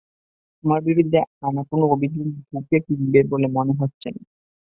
[0.63, 4.21] তোমার বিরুদ্ধে আনা কোনো অভিযোগ ধোপে টিকবে বলে মনে হচ্ছে না।